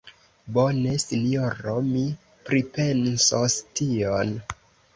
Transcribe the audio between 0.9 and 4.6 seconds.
sinjoro; mi pripensos tion.